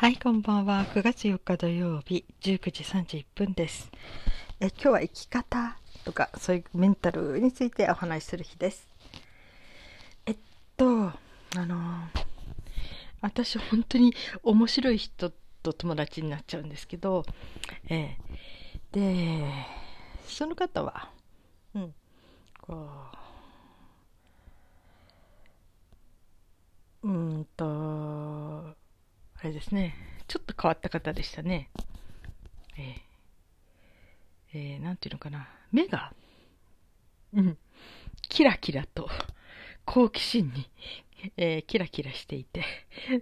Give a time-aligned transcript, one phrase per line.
[0.00, 0.86] はい、こんばんは。
[0.94, 3.92] 9月4日土曜日、19時31分です。
[4.58, 5.76] え今日は生き方
[6.06, 8.88] とか、そういうメンタルについてお話しする日です。
[10.24, 10.36] えっ
[10.78, 12.08] と、あの、
[13.20, 15.30] 私本当に面白い人
[15.62, 17.26] と友達になっちゃうんですけど、
[17.90, 18.16] え
[18.92, 19.52] で、
[20.26, 21.10] その方は、
[21.74, 21.94] うん、
[22.62, 22.88] こ
[27.02, 28.79] う、うんと、
[29.42, 29.94] あれですね、
[30.28, 31.70] ちょっと変わった方でしたね。
[32.76, 33.10] えー
[34.52, 36.12] えーなんていうのかな、目が、
[37.32, 37.58] うん、
[38.28, 39.08] キラキラと、
[39.84, 40.70] 好奇心に、
[41.36, 42.64] えーキラキラしていて、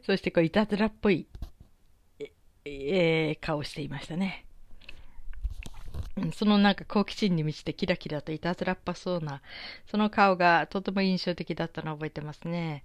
[0.05, 1.27] そしてこう、いたずらっぽい、
[2.19, 2.33] え
[2.65, 4.45] えー顔していましたね。
[6.35, 9.41] そのなんか好奇心に満ちてキラキラといたずらっぱそうな、
[9.87, 12.83] その顔がとても印象的だったのを覚えてますね。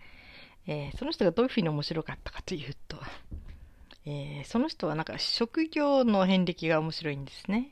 [0.68, 2.98] えーその人がどういうふうに面白かったかというと、
[4.06, 7.72] えーその人はなんか職業の遍歴が面白いんですね。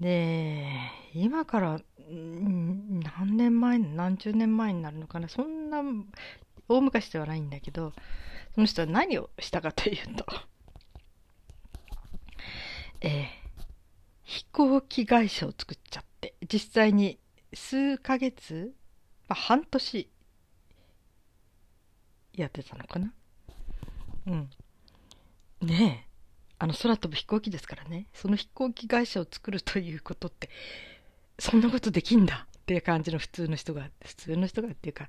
[0.00, 0.66] で、
[1.14, 5.82] 今から、何年前、何十年前になるのかな、そんな
[6.68, 7.92] 大昔ではないんだけど、
[8.54, 10.26] その人は何をしたかというと、
[13.00, 13.40] えー
[14.24, 17.18] 飛行機会社を作っちゃって、実際に
[17.52, 18.74] 数ヶ月、
[19.28, 20.08] まあ、半年
[22.40, 23.12] やってたのかな？
[24.26, 24.50] うん。
[25.62, 26.10] ねえ。
[26.58, 28.06] あの空飛ぶ飛行機ですからね。
[28.12, 30.50] その飛行機会社を作るということって、
[31.38, 35.08] そんなことできんだっていう感じの普通の人が、普通の人がっていうか、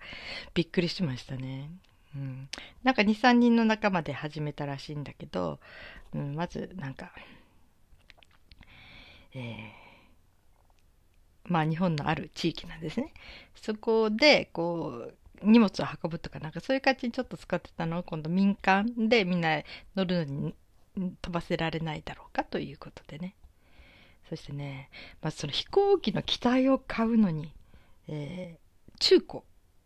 [0.54, 1.70] びっくりしましたね。
[2.16, 2.50] うん。
[2.84, 5.60] なんか2、3人の仲間で始めたらしいんだけど、
[6.14, 7.12] うん、まずなんか、
[9.34, 9.82] えー
[11.46, 13.14] まあ日本のある地域なんですね。
[13.56, 19.62] そこで、こう、荷物を運ぶとか、なんかそういう感じにちょっと使ってたのを今度民間でみんな
[19.96, 20.52] 乗るの
[20.96, 23.36] に飛ばせられないだろうかということでね。
[24.30, 24.90] そしてね、
[25.22, 27.54] まずその飛行機の機体を買うのに、
[28.08, 29.42] えー中古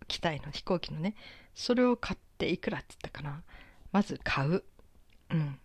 [0.09, 1.15] 機体の飛行機のね、
[1.55, 3.44] それを買っていくらって言ったかな。
[3.94, 4.63] まず買う。
[5.31, 5.59] うん。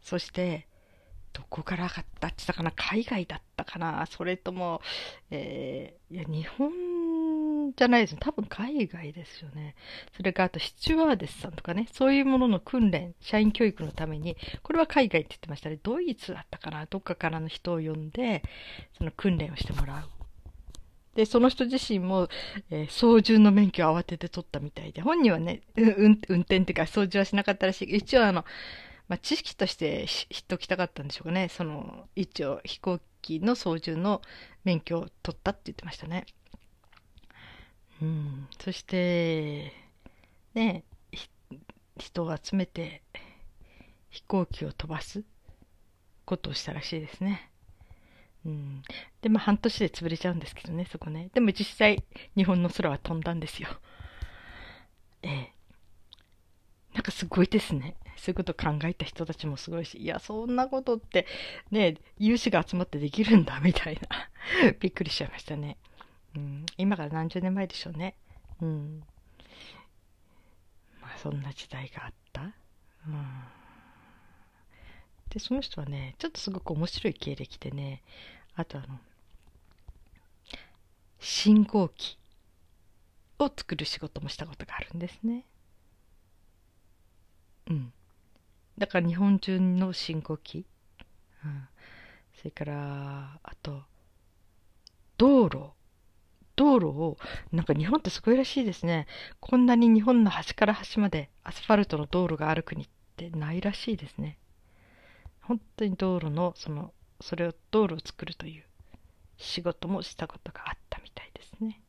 [0.00, 0.68] そして、
[1.32, 4.80] どこから買ったって言ったかな海外だったかなそれとも、
[5.30, 8.18] えーいや、日本じゃないですね。
[8.20, 9.74] 多分海外ですよね。
[10.16, 15.78] それかあと、スチュワーデスさんとかね、そういうものの訓練、社員教育のために、これは海外って言ってましたね。
[15.82, 18.42] ドイツだったかなどっかからの人を呼んで、
[18.98, 20.20] その訓練をしてもらう。
[21.14, 22.28] で、その人自身も、
[22.70, 27.96] えー操縦の免許を慌てて取ったみたいで、本人はね、う運運転っていうか操縦はしなかったらしい。
[27.96, 28.44] 一応あの、
[29.08, 31.48] まあ、知識としてし知っておきたかったんでしょうかね。
[31.48, 34.22] その、一応飛行機の操縦の
[34.64, 36.26] 免許を取ったって言ってましたね。
[38.02, 38.48] うん。
[38.58, 39.72] そして、
[40.54, 40.84] ね、
[41.98, 43.02] 人を集めて
[44.08, 45.22] 飛行機を飛ばす
[46.24, 47.50] ことをしたらしいですね。
[48.44, 48.82] うん。
[49.20, 51.30] で、まあ半年で潰れちゃうんですけどね、そこね。
[51.34, 52.02] でも実際、
[52.36, 53.68] 日本の空は飛んだんですよ。
[55.22, 55.52] ええ。
[56.94, 57.96] なんかすごいですね。
[58.16, 61.26] そういうこと考えた人たちもすごいし、いや、そんなことって、
[61.70, 64.30] ね、有志が集まってできるんだ、みたいな。
[64.80, 65.76] びっくりしちゃいましたね。
[66.36, 66.66] うん。
[66.76, 68.16] 今から何十年前でしょうね。
[68.60, 69.02] うん。
[71.00, 72.42] まあ、そんな時代があった。
[72.42, 72.52] うん。
[75.30, 78.02] で、その人はね、ちょっとすごく面白い経歴でね、
[78.54, 78.98] あとあの、
[81.20, 82.18] 信号機
[83.38, 85.44] を作る仕事もしたことがあるんですね。
[87.68, 87.92] うん。
[88.80, 90.64] だから日本中の信号機、
[91.44, 91.68] うん、
[92.38, 93.82] それから、あと、
[95.18, 95.72] 道路。
[96.56, 97.18] 道路を、
[97.52, 99.06] なんか日本ってすごいらしいですね。
[99.38, 104.38] こんなに日本の端から端までアスファルトの道路がある国ってないらしいですね。
[105.42, 108.64] 本当に道路の、その、それを、道路を作るという
[109.36, 111.82] 仕事もしたことがあったみたいですね。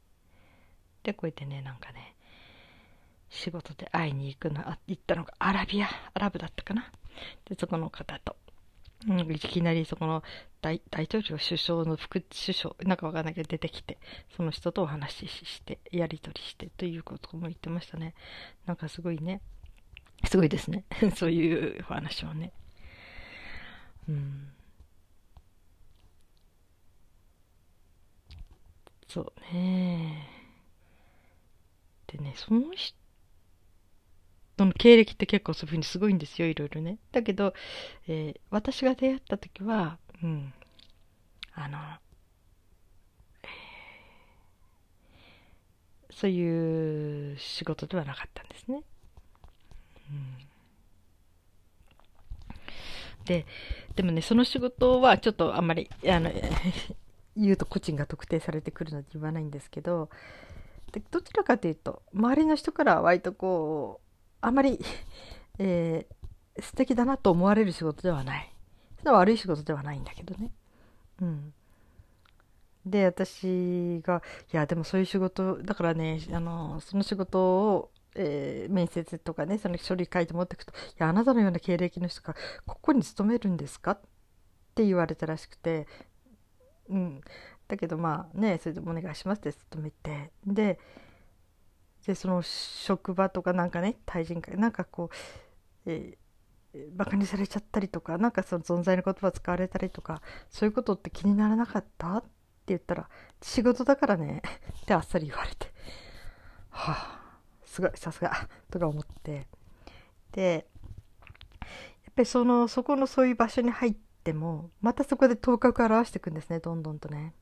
[1.03, 2.10] で、こうやってね、なんかね、
[3.31, 6.91] 仕事で会いに行くの、あ行ったのがアラビア、アラブだったかな。
[7.45, 8.35] で、そこの方と、
[9.07, 10.21] うん、いきなりそこの
[10.61, 13.97] 大大統領、首相の副首相、なんかわかんないけど出てきて、
[14.35, 18.13] その人とお話しして、やり取りしてということも言ってましたね。
[18.65, 19.41] なんかすごいね、
[20.25, 20.83] すごいですね。
[21.15, 22.51] そういうお話もね。
[24.09, 24.51] うん。
[29.07, 30.27] そうね。
[32.07, 33.00] でね、その人
[34.65, 36.97] の経歴って結構そういうふうにすごいんですよ、いろいろね。
[37.11, 37.53] だけど、
[38.07, 40.53] えー私が出会った時は、うん、
[41.53, 41.79] あの、
[46.11, 48.83] そういう仕事ではなかったんですね。
[50.11, 50.13] う
[53.23, 53.45] ん、で
[53.95, 56.31] でもねその仕事はちょっとあんまりあの
[57.35, 60.09] 言うと個人が特定されてくるので言わないんですけど
[60.91, 64.10] でどちらかというと周りの人からは割とこう
[64.41, 64.79] あまり、
[65.59, 68.53] えー、素敵だなと思われる仕事ではない
[68.99, 70.51] それは悪い仕事ではないんだけどね。
[71.21, 71.53] うん、
[72.85, 82.35] で私がいやでもそういう仕事だからねあのその仕事をえー、面接とかねその書類書いて持っていくと「いやあなたのような経歴の人が
[82.65, 83.99] ここに勤めるんですか?」っ
[84.75, 85.87] て言われたらしくて
[86.89, 87.21] うん
[87.67, 90.79] だけどまあねそれでもお願いしますって勤めてで
[92.05, 102.17] でその職場とかなんかね対人会なんかこう、えー、バカにされちゃったりとかなんかその存在の言葉使われたりとかそういうことって気にならなかった？
[102.17, 102.27] って
[102.67, 103.09] 言ったら
[103.41, 104.41] 仕事だからね。
[104.81, 105.73] ってあっさり言われて。
[106.69, 108.31] はあすごいさすが。
[108.69, 109.47] とか思って。
[110.31, 110.67] で
[111.61, 111.67] や
[112.11, 117.33] っぱりそのそこのそういう場所に入ってもまたそこで頭角を現していくんですねどんどんとね。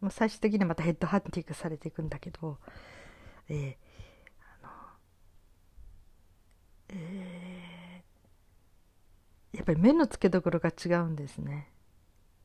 [0.00, 2.58] もう最終的にはまたヘッドハンティングされていくんだけど、
[3.48, 3.76] えー
[4.62, 4.68] あの
[6.88, 11.70] えー、やっぱり目の付けどころが違うんですね。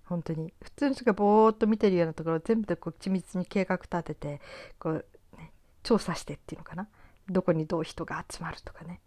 [0.06, 0.54] 本当に。
[0.62, 4.42] 普通の人がぼーっと見てるようなところを全部でこう緻密に計画立てて
[4.78, 5.06] こう、
[5.38, 5.52] ね、
[5.84, 6.88] 調査してっていうのかな。
[7.30, 9.00] どこにどう人が集まるとかね。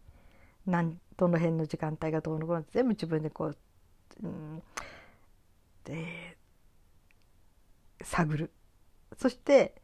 [0.66, 2.64] 何どの辺の時間帯がどうのこうの。
[2.70, 3.56] 全部自分でこう、
[4.22, 4.62] うん、
[5.84, 6.38] で
[8.02, 8.50] 探る。
[9.18, 9.74] そして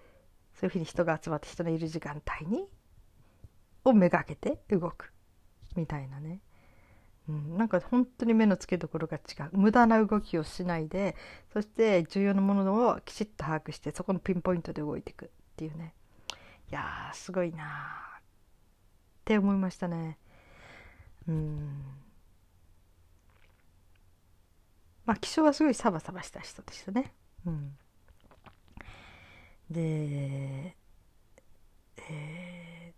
[0.55, 2.67] そういうふうに人が集まって人のいる時間帯に
[3.85, 5.12] をめがけて動く。
[5.76, 6.40] みたいなね、
[7.28, 9.50] うん、なんか本当に目の付けどころが違う。
[9.52, 11.17] 無駄な動きをしないで
[11.52, 15.94] そして重要なものをきちっと把握してそこのピンポイントで動いていくっていうね。
[16.70, 18.22] いやすごいなっ
[19.25, 20.19] て思いましたね。
[21.28, 21.82] うん。
[25.05, 27.12] まあ気象はすごいサバサバした人でしたね。
[27.46, 27.76] うん、
[29.70, 30.76] で、
[31.96, 32.93] え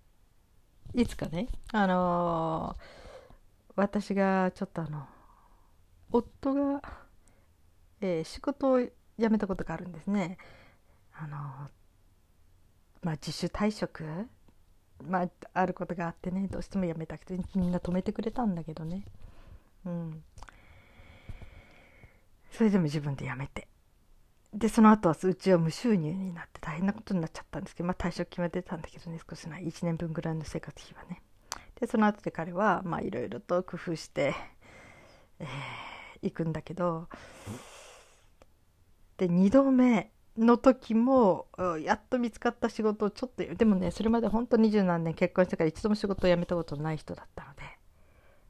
[0.82, 5.07] ー、いつかね、あのー、私がちょっとあの
[6.11, 6.83] 夫が、
[8.01, 8.91] えー、仕事を辞
[9.31, 10.37] めたことがあるんですね。
[11.15, 11.37] あの
[13.03, 14.05] まあ、自主退職
[15.09, 19.05] まあ、あることがあってねどうしてもやめたくてみんな止めてくれたんだけどね。
[19.85, 20.23] うん。
[22.53, 23.67] それでも自分でやめて。
[24.53, 31.23] でその後はうちは無収入になって大変なことになっちゃったんですけど、まあ、退職金は出たんだけどね少しない1年分ぐらいの生活費はね。
[31.81, 34.35] でその後で彼はいろいろと工夫して、
[35.41, 35.47] えー、
[36.23, 37.09] 行くんだけど
[39.17, 41.49] で2度目の時も
[41.83, 47.63] やっと見つかった仕事をちょっとでもねそれまで本当二十何年結婚してから一度も仕事を辞めたことない人だったので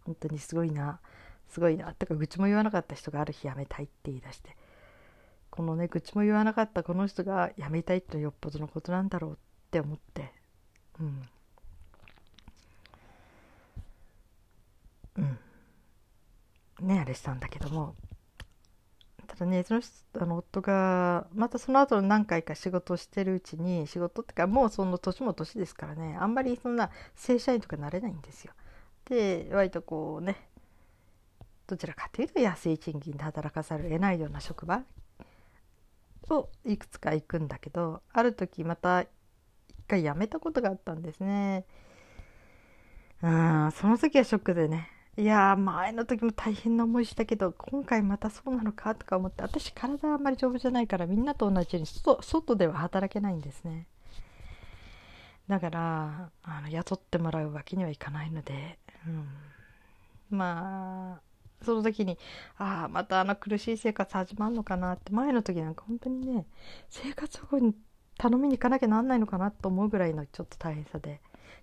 [0.04, 1.00] 本当にすごいな
[1.48, 4.56] すごいなってか愚痴も言わなかった人がある日辞めたいって言い出して
[5.52, 9.36] このね愚痴も言わなかったこの人が辞めたいってよっぽどのことなんだろうっ
[9.70, 10.32] て思って。
[10.98, 11.22] うん。
[15.18, 16.86] うん。
[16.88, 17.94] ねあれしたんだけども。
[19.26, 26.16] ただねその人あの夫がまたその後の何回か仕事をしてるうちに仕事ってかもうその年も年ですからね。
[26.18, 28.54] あんまりそんな正社員とかなれないんですよ。
[29.04, 30.48] で割とこうね
[31.66, 34.82] どちらかというと安い賃金で働かざるを得ないような職場。
[36.30, 39.08] をいくつか行くんだけどある時また一
[39.86, 41.64] 回辞めたことがあったんですね。
[43.22, 44.88] うんその時はショックでね。
[45.16, 53.86] いや前の時も大変な思いしたけど今回またそうなのかとか思って私体あんまり丈夫じゃないからみんなと同じように外外では働けないんですね。
[55.48, 61.31] だからあの雇ってもらうわけにはいかないので、うん、まあ
[61.64, 62.18] その時に
[62.58, 66.46] ああまたあの苦しい生活始まるのかなって前の時なんか本当にね
[66.88, 67.74] 生活保護に
[68.18, 71.20] 頼みに行かなきゃなんないのかなと思うぐらいのちょっと大変さで。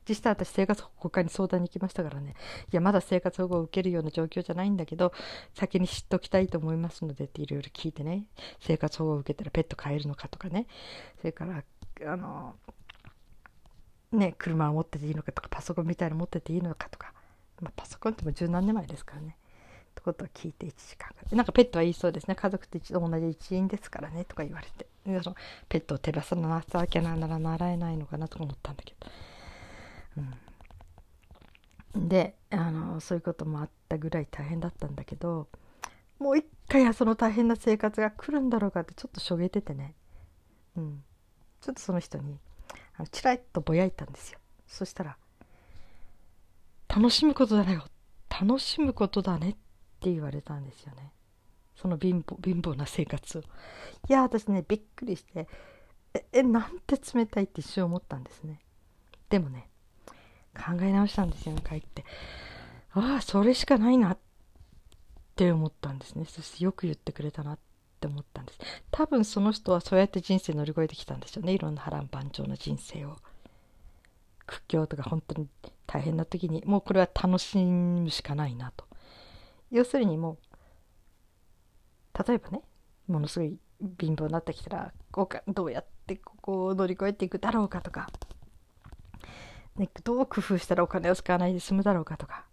[0.07, 2.33] 実際私生活保護課に相談に行きましたからね。
[2.71, 5.13] いやまだ生活保護を受けるような状況じゃないんだけど
[5.53, 8.25] 先に知っておきたいと思いますのでっていろいろ聞いてね。
[8.59, 10.67] 生活保護を受けたらペット飼えるのかとかね。
[11.19, 11.63] それから
[12.11, 12.55] あの
[14.11, 17.13] ね車を持ってていいのかとかパソコンみたいなの持ってていいのかとか、
[17.61, 19.37] まあ、パソコンっても十何年前ですからね。
[19.99, 22.35] ってことを聞いて1時間ぐらいなんかペットはいいそうですね。
[22.35, 24.23] 家族と一度同じ一員ですからね。
[24.23, 24.87] とか言われて。
[25.23, 25.35] その
[25.67, 29.07] ペットを手放さなきゃなら習えないのかなとか思ったんだけど。
[31.95, 35.47] うん、であのそういうこともあったぐらい大変だったんだけど
[36.17, 39.95] もう一回その大変な生活が来るんだろうかってちょっとしょげててね、
[40.75, 41.03] うん、
[41.61, 42.37] ちょっとその人に
[42.97, 44.39] あのチラッとぼやいたんですよ。
[44.67, 45.17] そしたら
[46.89, 47.85] 「楽しむことだよ。
[48.29, 49.59] 楽しむことだね」って
[49.99, 51.11] って言われたんですよね。
[51.75, 53.41] その貧乏貧乏な生活を。
[53.41, 53.45] い
[54.07, 55.47] や私ねびっくりして
[56.13, 58.61] ええなんて冷たいって一瞬思ったんですね。
[59.29, 59.69] でもね
[60.55, 62.05] 考え直したんですよね帰って。
[62.91, 64.17] ああそれしかないなっ
[65.35, 66.25] て思ったんですね。
[66.25, 67.59] そしてよく言ってくれたなっ
[67.99, 68.59] て思ったんです。
[68.89, 71.51] 多分その人はそうやって人生乗り越えてきたんですよね。
[71.53, 73.17] いろんな波乱万丈の人生を。
[74.45, 75.47] 苦境とか本当に
[75.85, 76.63] 大変な時に。
[76.65, 78.88] もうこれは楽しむしかないなと。
[79.71, 80.37] 要するにも
[82.15, 82.61] う例えばね
[83.07, 83.57] ものすごい
[83.99, 88.09] 貧乏になってきたらこうかどうやってここを乗り越えていくだろうかとか、
[89.77, 92.45] ね、どう工夫したらお金を使わないで済むだろうかとか、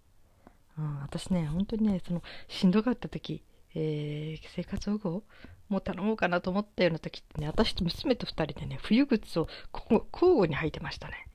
[0.79, 3.43] うん、私ね本当にねそのしんどかった時、
[3.75, 5.23] えー、生活保護
[5.69, 11.27] もう頼もうかなと思ったような時ってね私と娘と2人でね冬靴を交互に履いてましたね。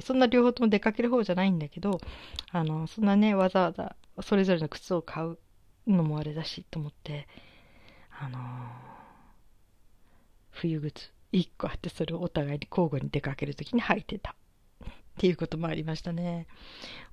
[0.00, 2.00] そんな両方とも出かける方じゃないんだけど、
[2.50, 5.38] あの、そんなね、わざわざそれぞれの靴を買う
[5.86, 7.28] のもあれだしと思って、
[8.10, 8.40] あのー、
[10.50, 14.34] 冬靴1個あってそれをお互いに交互に出かける時に履いてた
[14.84, 16.46] っていうこともありましたね。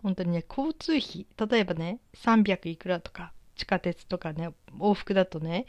[0.04, 5.66] 本当にね、交通費、例えばね、300いくらとか、地下鉄とかね、往復だとね、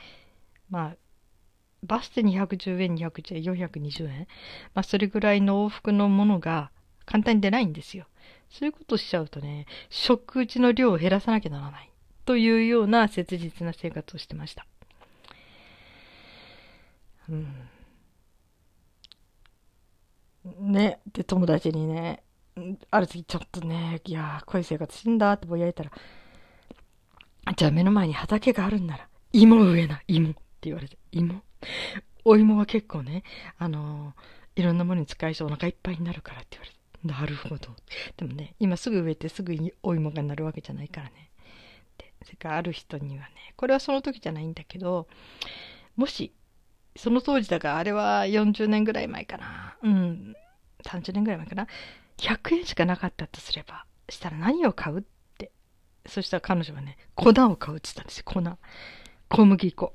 [0.69, 0.97] まあ、
[1.83, 4.29] バスで210円、210円、420円、
[4.75, 6.71] まあ、それぐらいの往復のものが
[7.07, 8.07] 簡単に出ないんですよ。
[8.51, 11.91] そういうことしちゃうとね、食事の量を減らさなきゃならない。
[12.27, 14.67] というような切実な生活をしてました。
[17.29, 17.47] うん。
[20.73, 22.23] ね、で、友達にね、
[22.91, 25.91] ある時ちょっとね、いやこういう生活してんだってぼやいたら、
[27.57, 31.43] じゃあ目の前に畑があるんなら、芋植えな、芋って言われて、芋？
[32.25, 33.23] お芋は結構ね、
[33.59, 37.69] あのー、いろんなものに使いそうお腹いっぱいになるからって言われて、なるほど。
[38.17, 41.31] でもね、今すぐ植えてすぐお芋がなるわけじゃないからね。
[41.97, 45.09] で、それからある人にはね、これはその時じゃないんだけど、
[45.97, 46.33] もし、
[46.97, 49.77] その当時だから、あれは40年ぐらい前かな。
[49.83, 50.35] うん、
[50.85, 51.67] 30年ぐらい前かな。
[52.19, 55.03] 100円しかなかったとすれば、したら何を買うっ
[55.39, 55.53] て。
[56.07, 58.43] そしたら彼女はね、粉を買うって言ったんですよ、粉。
[59.29, 59.95] 小麦粉。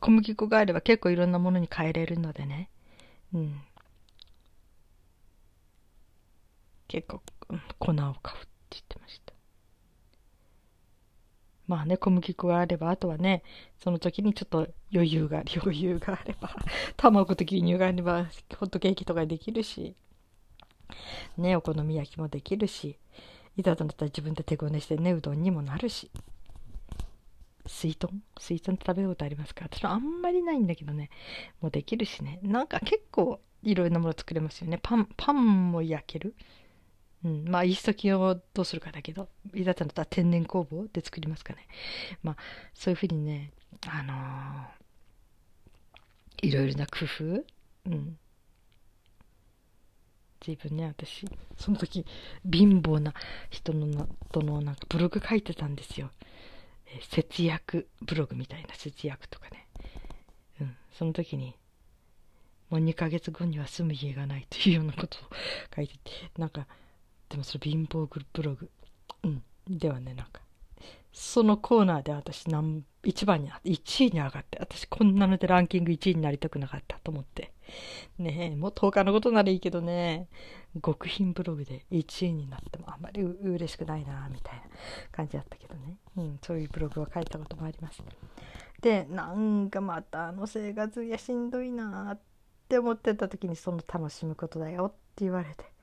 [0.00, 2.70] 小麦粉があれば結構いろんなものに変えれるのでね。
[3.32, 3.60] うん。
[6.88, 9.34] 結構、うん、粉を買うって言ってました。
[11.66, 13.42] まあね、小麦粉があれば、あとはね、
[13.78, 16.54] その時にちょっと余裕が、余裕があれば、
[16.96, 18.24] 卵と牛乳があれば、
[18.58, 19.96] ホットケーキとかできるし、
[21.38, 22.98] ね、お好み焼きもできるし、
[23.56, 26.10] いざとなったら自分で手ごねしてね、うどんにもなるし。
[27.66, 28.12] 水豚？
[28.38, 29.64] 水豚って食べたことありますか？
[29.64, 31.08] 私はあんまりないんだけどね、
[31.62, 32.40] もうできるしね。
[32.42, 34.78] なんか結構いろいろなもの作れますよね。
[34.82, 36.34] パン、パンも焼ける。
[37.24, 41.66] うん、まあ、イースト菌をどうするかだけど、いざとなったら天然酵母で作りますかね。
[42.22, 42.36] まあ、
[42.74, 43.52] そういうふうにね、
[43.88, 47.44] あのー、いろいろな工夫、
[47.86, 48.18] うん。
[50.40, 51.26] 随分ね、私、
[51.56, 52.04] その時、
[52.50, 53.14] 貧乏な
[53.48, 56.10] 人のとのなんかブログ書いてたんですよ。
[56.86, 59.66] えー、節約ブログみたいな節約とかね。
[60.60, 61.56] うん、その時に、
[62.68, 65.20] もう2ヶ月後には住む家がないというようなことを
[65.74, 66.66] 書いてて、なんか、
[67.34, 68.70] でもそれ貧乏ブログ。
[69.24, 69.42] うん。
[69.68, 70.40] ではね、なんか、
[71.12, 77.52] そのコーナーで私何、一番に、1位に上がって、私こんなのでランキング1位になりたくなかったと思って。
[78.18, 80.28] ねえ、もう10日のことならいいけどね、
[80.80, 84.62] 極貧ブログで1位になってもあんまり嬉しくないな、みたいな
[85.10, 85.98] 感じだったけどね。
[86.16, 88.00] うん、そういうブログを書いたこともあります。
[88.80, 92.20] で、なんかまたあの生活やしんどいなっ
[92.68, 95.73] て思ってた時にその楽しむことだよって言われて。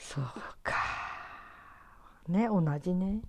[0.00, 0.24] そう
[0.62, 0.74] か。
[2.26, 3.20] ね、同じね。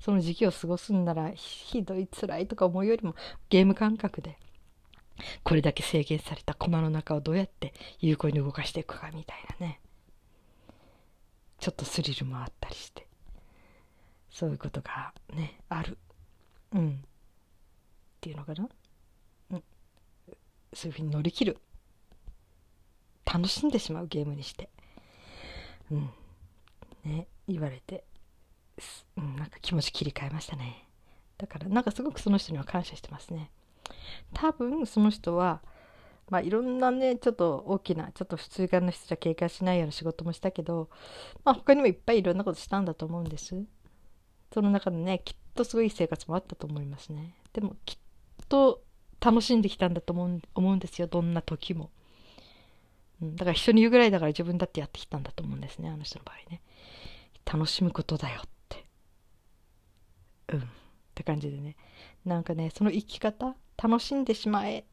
[0.00, 3.14] その時期を過ごすんなら、ひどい辛いとか思うよりも、
[3.48, 4.38] ゲーム感覚で、
[5.44, 9.80] これだけ制限された駒の中をどうやって有効に動かしていくかみたいなね。
[11.58, 13.06] ちょっとスリルもあったりして。
[14.30, 15.98] そういうことがね、ある。
[16.72, 16.90] うん。
[16.90, 17.08] っ
[18.20, 18.68] ていうのかな。
[19.50, 19.64] うん。
[20.72, 21.58] そういうふうに乗り切る。
[23.24, 24.70] 楽しんでしまうゲームにして。
[25.90, 26.10] うん、
[27.04, 28.04] ね、言われて、
[29.16, 30.88] うん、なんか気持ち切り替えましたね。
[31.38, 33.50] だから、なんかすごくその人には感謝してますね。
[34.34, 35.62] 多分、その人は、
[36.28, 40.88] まあ、いろんなね、ちょっと大きな、ちょっと普通側の人じゃ警戒しないような仕事もしたけど、
[41.44, 43.64] まあ、他にもいっぱいいろんなことしたんだと思うんです。
[44.52, 47.34] その中でね、きっとすごい生活もあったと思いますね。
[47.52, 48.82] でも、きっと
[49.20, 51.90] 楽しんできたんだと思う思うんですよ、どんな時も。
[53.22, 56.62] うん、だから人に言うぐらいだから自分だってやってきたんだと思うんですね、あの人の場合ね。
[57.44, 58.86] 楽しむことだよって。
[60.48, 60.60] うん。
[60.60, 60.62] っ
[61.14, 61.76] て感じでね。
[62.24, 64.84] なんかね、その生き方、楽しんでしまえっ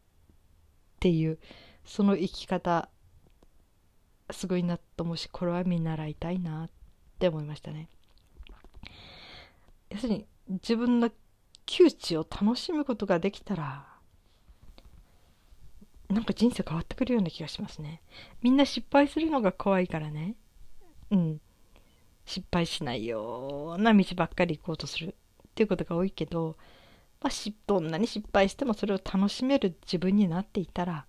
[1.00, 1.39] ていう、
[1.86, 2.89] その生き方、
[4.31, 6.69] すごいなと思うし、これは見習いたいなっ
[7.19, 7.89] て思いましたね。
[9.89, 11.12] 要するに、自分の
[11.65, 13.97] 窮地を楽しむことができたら、
[16.10, 18.02] なんか人生変わってくるような気がしますね。
[18.42, 20.36] みんな失敗するのが怖いからね。
[21.12, 21.42] うん。
[22.26, 25.16] 失敗しないような道ばっかり行こうとする
[25.48, 26.58] っていうことが多いけど、
[27.22, 31.06] まあ、どんなに失敗してもそれを楽しめる自分になっていたら、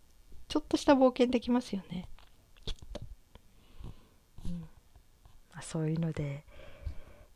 [0.49, 2.09] ちょっとした冒険できますよね。
[2.65, 3.01] きっと。
[4.47, 4.67] うんま
[5.57, 6.45] あ、そういうので、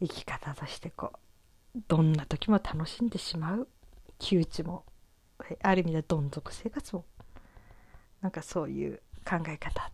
[0.00, 1.12] 生き方としてこ
[1.76, 3.68] う、どんな時も楽しんでしまう
[4.18, 4.84] 窮地も、
[5.62, 7.04] ある意味でどん底生活も
[8.22, 9.92] なんかそういう考え方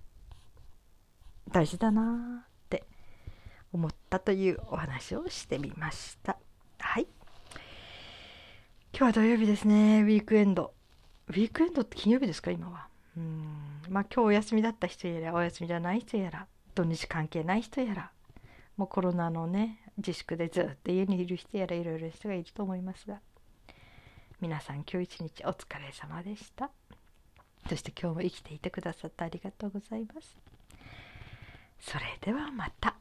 [1.51, 2.85] 大事だなって
[3.73, 6.39] 思ったというお話をしてみました。
[6.79, 7.09] はい。
[8.93, 10.03] 今日は土曜日ですね。
[10.03, 10.75] ウィークエンド。
[11.29, 12.51] ウィークエンドって金曜日ですか？
[12.51, 12.89] 今は。
[13.17, 13.83] うん。
[13.89, 18.11] まあ今日お休みだった人やらお休みじゃない人やら土日関係ない人やら
[18.77, 23.21] もうコロナのね自粛でずっと家にいる人やらいろいろ人がいると思いますが
[24.41, 26.71] 皆さん今日一日お疲れ様でした。
[27.69, 30.37] そして今日も生きていてくださってありがとうございます。
[31.81, 32.98] それではまた。